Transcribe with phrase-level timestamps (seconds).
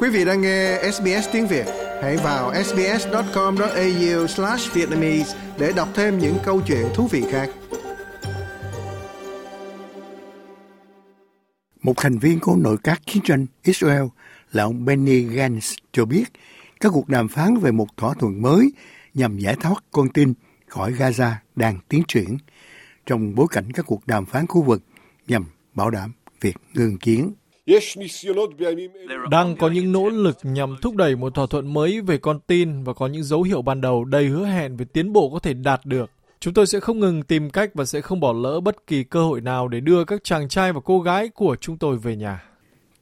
[0.00, 1.66] Quý vị đang nghe SBS tiếng Việt,
[2.02, 7.50] hãy vào sbs.com.au/vietnamese để đọc thêm những câu chuyện thú vị khác.
[11.82, 14.02] Một thành viên của nội các chiến tranh Israel
[14.52, 16.24] là ông Benny Gantz cho biết
[16.80, 18.72] các cuộc đàm phán về một thỏa thuận mới
[19.14, 20.32] nhằm giải thoát con tin
[20.66, 22.38] khỏi Gaza đang tiến triển
[23.06, 24.82] trong bối cảnh các cuộc đàm phán khu vực
[25.28, 27.32] nhằm bảo đảm việc ngừng chiến.
[29.30, 32.84] Đang có những nỗ lực nhằm thúc đẩy một thỏa thuận mới về con tin
[32.84, 35.54] và có những dấu hiệu ban đầu đầy hứa hẹn về tiến bộ có thể
[35.54, 36.10] đạt được.
[36.40, 39.22] Chúng tôi sẽ không ngừng tìm cách và sẽ không bỏ lỡ bất kỳ cơ
[39.22, 42.42] hội nào để đưa các chàng trai và cô gái của chúng tôi về nhà.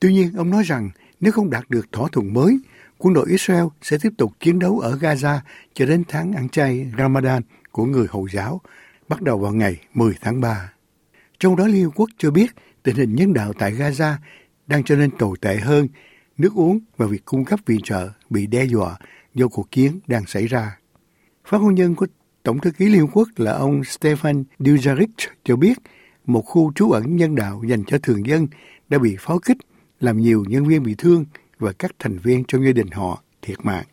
[0.00, 2.58] Tuy nhiên, ông nói rằng nếu không đạt được thỏa thuận mới,
[2.98, 5.38] quân đội Israel sẽ tiếp tục chiến đấu ở Gaza
[5.74, 7.42] cho đến tháng ăn chay Ramadan
[7.72, 8.60] của người Hồi giáo,
[9.08, 10.72] bắt đầu vào ngày 10 tháng 3.
[11.38, 12.46] Trong đó Liên Hợp Quốc cho biết
[12.82, 14.14] tình hình nhân đạo tại Gaza
[14.66, 15.88] đang trở nên tồi tệ hơn,
[16.38, 18.98] nước uống và việc cung cấp viện trợ bị đe dọa
[19.34, 20.78] do cuộc chiến đang xảy ra.
[21.44, 22.06] Phát ngôn nhân của
[22.42, 25.06] Tổng thư ký Liên Hợp Quốc là ông Stefan Dujarric
[25.44, 25.78] cho biết
[26.26, 28.46] một khu trú ẩn nhân đạo dành cho thường dân
[28.88, 29.56] đã bị pháo kích,
[30.00, 31.24] làm nhiều nhân viên bị thương
[31.58, 33.84] và các thành viên trong gia đình họ thiệt mạng.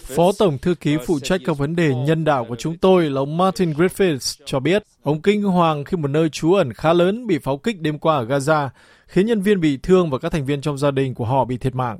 [0.00, 3.20] Phó Tổng Thư ký phụ trách các vấn đề nhân đạo của chúng tôi là
[3.20, 7.26] ông Martin Griffiths cho biết ông kinh hoàng khi một nơi trú ẩn khá lớn
[7.26, 8.68] bị pháo kích đêm qua ở Gaza,
[9.06, 11.58] khiến nhân viên bị thương và các thành viên trong gia đình của họ bị
[11.58, 11.98] thiệt mạng.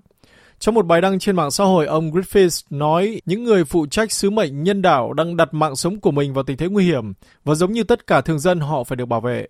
[0.58, 4.12] Trong một bài đăng trên mạng xã hội, ông Griffiths nói những người phụ trách
[4.12, 7.12] sứ mệnh nhân đạo đang đặt mạng sống của mình vào tình thế nguy hiểm
[7.44, 9.46] và giống như tất cả thường dân họ phải được bảo vệ.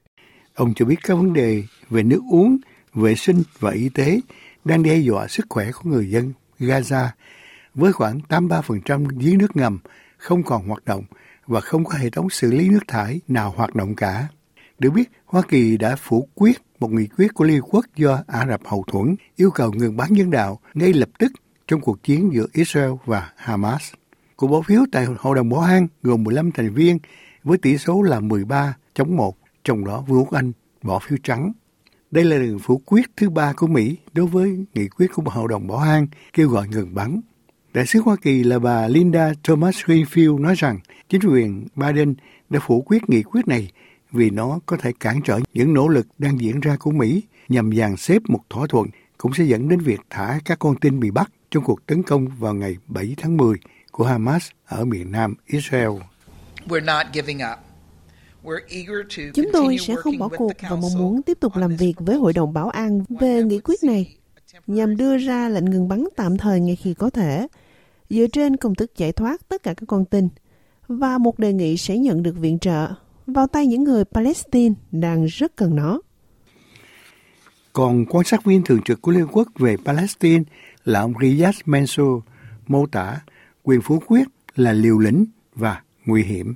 [0.55, 2.57] Ông cho biết các vấn đề về nước uống,
[2.95, 4.21] vệ sinh và y tế
[4.65, 7.07] đang đe dọa sức khỏe của người dân Gaza
[7.75, 9.79] với khoảng 83% giếng nước ngầm
[10.17, 11.05] không còn hoạt động
[11.47, 14.29] và không có hệ thống xử lý nước thải nào hoạt động cả.
[14.79, 18.47] Được biết, Hoa Kỳ đã phủ quyết một nghị quyết của Liên Quốc do Ả
[18.49, 21.33] Rập hậu thuẫn yêu cầu ngừng bắn nhân đạo ngay lập tức
[21.69, 23.93] trong cuộc chiến giữa Israel và Hamas.
[24.37, 26.99] Cuộc bỏ phiếu tại Hội đồng Bảo an gồm 15 thành viên
[27.45, 30.53] với tỷ số là 13 chống 1, trong đó Vương quốc Anh
[30.83, 31.53] bỏ phiếu trắng.
[32.15, 35.49] Đây là lần phủ quyết thứ ba của Mỹ đối với nghị quyết của Hội
[35.51, 37.21] đồng Bảo an, kêu gọi ngừng bắn.
[37.73, 42.15] Đại sứ Hoa Kỳ là bà Linda Thomas Greenfield nói rằng, chính quyền Biden
[42.51, 43.71] đã phủ quyết nghị quyết này
[44.13, 47.77] vì nó có thể cản trở những nỗ lực đang diễn ra của Mỹ nhằm
[47.77, 48.87] dàn xếp một thỏa thuận
[49.19, 52.27] cũng sẽ dẫn đến việc thả các con tin bị bắt trong cuộc tấn công
[52.27, 53.57] vào ngày 7 tháng 10
[53.91, 55.91] của Hamas ở miền nam Israel.
[59.35, 62.33] Chúng tôi sẽ không bỏ cuộc và mong muốn tiếp tục làm việc với Hội
[62.33, 64.17] đồng Bảo an về nghị quyết này
[64.67, 67.47] nhằm đưa ra lệnh ngừng bắn tạm thời ngay khi có thể,
[68.11, 70.29] dựa trên công thức giải thoát tất cả các con tin
[70.89, 72.89] và một đề nghị sẽ nhận được viện trợ
[73.27, 76.01] vào tay những người Palestine đang rất cần nó.
[77.73, 80.45] Còn quan sát viên thường trực của Liên Quốc về Palestine
[80.85, 82.23] là ông Riyad Mansour
[82.67, 83.21] mô tả
[83.63, 86.55] quyền phủ quyết là liều lĩnh và nguy hiểm.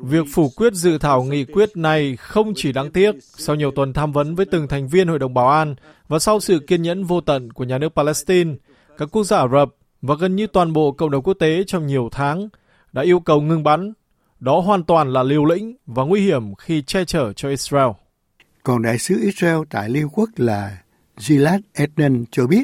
[0.00, 3.92] Việc phủ quyết dự thảo nghị quyết này không chỉ đáng tiếc sau nhiều tuần
[3.92, 5.74] tham vấn với từng thành viên Hội đồng Bảo an
[6.08, 8.54] và sau sự kiên nhẫn vô tận của nhà nước Palestine,
[8.98, 9.68] các quốc gia Ả Rập
[10.02, 12.48] và gần như toàn bộ cộng đồng quốc tế trong nhiều tháng
[12.92, 13.92] đã yêu cầu ngừng bắn.
[14.40, 17.90] Đó hoàn toàn là liều lĩnh và nguy hiểm khi che chở cho Israel.
[18.62, 20.78] Còn đại sứ Israel tại Liên Quốc là
[21.16, 22.62] Gilad Eden cho biết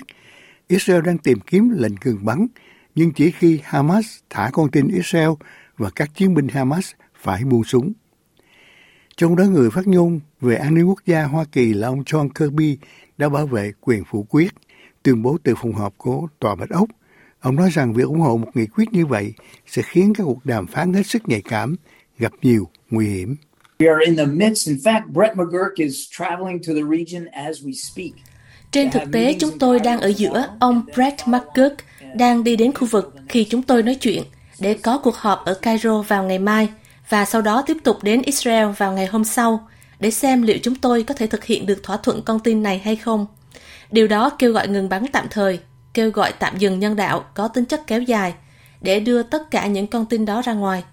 [0.69, 2.47] Israel đang tìm kiếm lệnh ngừng bắn,
[2.95, 5.31] nhưng chỉ khi Hamas thả con tin Israel
[5.77, 7.93] và các chiến binh Hamas phải buông súng.
[9.17, 12.29] Trong đó người phát ngôn về an ninh quốc gia Hoa Kỳ là ông John
[12.29, 12.79] Kirby
[13.19, 14.55] đã bảo vệ quyền phủ quyết,
[15.03, 16.89] tuyên bố từ phòng họp của Tòa Bạch Ốc–
[17.47, 19.33] Ông nói rằng việc ủng hộ một nghị quyết như vậy
[19.67, 21.77] sẽ khiến các cuộc đàm phán hết sức nhạy cảm,
[22.19, 23.37] gặp nhiều nguy hiểm.
[28.71, 30.47] Trên thực tế, chúng tôi đang ở giữa.
[30.61, 31.77] Ông Brett McGurk
[32.15, 34.23] đang đi đến khu vực khi chúng tôi nói chuyện
[34.59, 36.69] để có cuộc họp ở Cairo vào ngày mai
[37.09, 39.69] và sau đó tiếp tục đến Israel vào ngày hôm sau
[40.01, 42.79] để xem liệu chúng tôi có thể thực hiện được thỏa thuận con tin này
[42.85, 43.27] hay không.
[43.91, 45.59] Điều đó kêu gọi ngừng bắn tạm thời
[45.95, 48.35] kêu gọi tạm dừng nhân đạo có tính chất kéo dài
[48.81, 50.85] để đưa tất cả những con tin đó ra ngoài.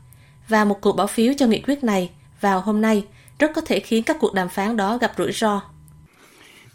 [0.48, 2.10] Và một cuộc bỏ phiếu cho nghị quyết này
[2.42, 3.04] vào hôm nay
[3.40, 5.62] rất có thể khiến các cuộc đàm phán đó gặp rủi ro.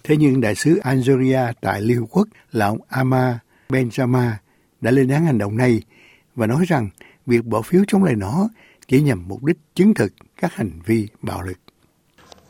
[0.09, 3.39] Thế nhưng đại sứ Algeria tại Liên Hợp Quốc là ông Ama
[3.69, 4.33] Benjama
[4.81, 5.83] đã lên án hành động này
[6.35, 6.91] và nói rằng
[7.27, 8.49] việc bỏ phiếu chống lại nó
[8.87, 11.59] chỉ nhằm mục đích chứng thực các hành vi bạo lực.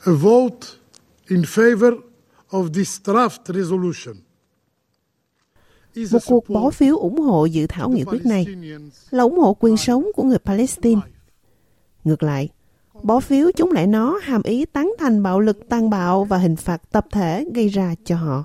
[0.05, 0.67] A vote
[1.29, 1.99] in favor
[2.51, 4.15] of this draft resolution
[6.13, 8.47] một cuộc bỏ phiếu ủng hộ dự thảo nghị quyết này
[9.11, 11.01] là ủng hộ quyền sống của người Palestine.
[12.05, 12.49] Ngược lại,
[13.03, 16.57] Bỏ phiếu chống lại nó hàm ý tán thành bạo lực tàn bạo và hình
[16.57, 18.45] phạt tập thể gây ra cho họ.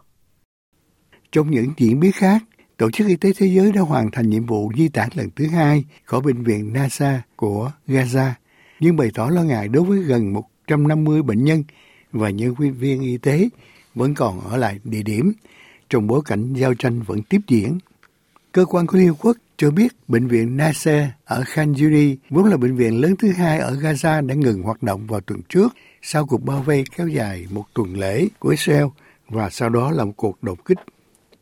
[1.32, 2.44] Trong những diễn biến khác,
[2.78, 5.48] Tổ chức Y tế Thế giới đã hoàn thành nhiệm vụ di tản lần thứ
[5.48, 8.32] hai khỏi bệnh viện NASA của Gaza,
[8.80, 11.64] nhưng bày tỏ lo ngại đối với gần 150 bệnh nhân
[12.12, 13.50] và nhân viên y tế
[13.96, 15.34] vẫn còn ở lại địa điểm
[15.90, 17.78] trong bối cảnh giao tranh vẫn tiếp diễn.
[18.52, 22.45] Cơ quan của Liên Hợp Quốc cho biết bệnh viện Nasser ở Khan Yuri vốn
[22.45, 25.74] là bệnh viện lớn thứ hai ở Gaza đã ngừng hoạt động vào tuần trước
[26.01, 28.86] sau cuộc bao vây kéo dài một tuần lễ của Israel
[29.30, 30.77] và sau đó là một cuộc đột kích.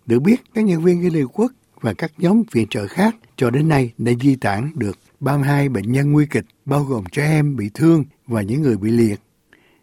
[0.05, 1.51] Được biết, các nhân viên Liên Hợp Quốc
[1.81, 5.91] và các nhóm viện trợ khác cho đến nay đã di tản được 32 bệnh
[5.91, 9.19] nhân nguy kịch, bao gồm trẻ em bị thương và những người bị liệt.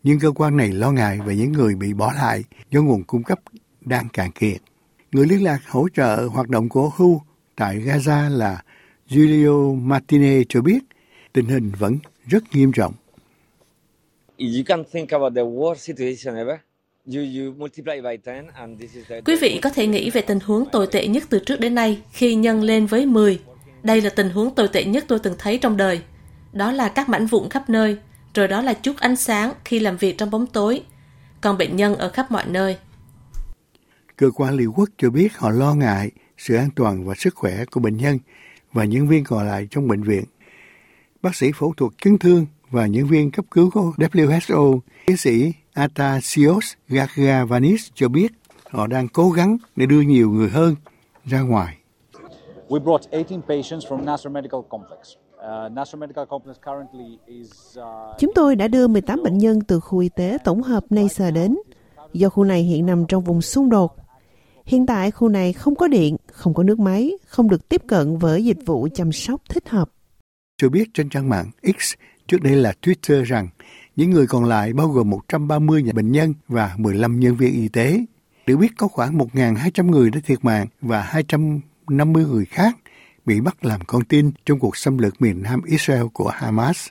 [0.02, 3.22] Nhưng cơ quan này lo ngại về những người bị bỏ lại do nguồn cung
[3.22, 3.38] cấp
[3.80, 4.60] đang cạn kiệt.
[5.12, 7.18] Người liên lạc hỗ trợ hoạt động của WHO
[7.58, 8.62] tại Gaza là
[9.08, 10.78] Julio Martinez cho biết
[11.32, 12.94] tình hình vẫn rất nghiêm trọng.
[19.24, 22.02] Quý vị có thể nghĩ về tình huống tồi tệ nhất từ trước đến nay
[22.12, 23.40] khi nhân lên với 10.
[23.82, 26.00] Đây là tình huống tồi tệ nhất tôi từng thấy trong đời.
[26.52, 27.96] Đó là các mảnh vụn khắp nơi,
[28.34, 30.82] rồi đó là chút ánh sáng khi làm việc trong bóng tối.
[31.40, 32.76] Còn bệnh nhân ở khắp mọi nơi.
[34.16, 37.64] Cơ quan Liên Quốc cho biết họ lo ngại sự an toàn và sức khỏe
[37.64, 38.18] của bệnh nhân
[38.72, 40.24] và nhân viên còn lại trong bệnh viện.
[41.22, 45.52] Bác sĩ phẫu thuật chấn thương và nhân viên cấp cứu của WHO, tiến sĩ
[45.72, 48.32] Atasios Gagavanis cho biết
[48.70, 50.74] họ đang cố gắng để đưa nhiều người hơn
[51.24, 51.76] ra ngoài.
[52.68, 55.16] We brought 18 patients from Nasser Medical Complex.
[55.38, 55.72] Uh,
[58.18, 61.58] Chúng tôi đã đưa 18 bệnh nhân từ khu y tế tổng hợp Nasser đến,
[62.12, 64.07] do khu này hiện nằm trong vùng xung đột
[64.68, 68.18] Hiện tại khu này không có điện, không có nước máy, không được tiếp cận
[68.18, 69.90] với dịch vụ chăm sóc thích hợp.
[70.56, 71.94] Cho biết trên trang mạng X,
[72.26, 73.48] trước đây là Twitter rằng
[73.96, 77.68] những người còn lại bao gồm 130 nhà bệnh nhân và 15 nhân viên y
[77.68, 78.00] tế.
[78.46, 82.76] Được biết có khoảng 1.200 người đã thiệt mạng và 250 người khác
[83.26, 86.88] bị bắt làm con tin trong cuộc xâm lược miền Nam Israel của Hamas.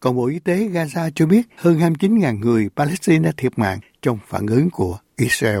[0.00, 4.18] Còn Bộ Y tế Gaza cho biết hơn 29.000 người Palestine đã thiệt mạng trong
[4.28, 5.60] phản ứng của Israel.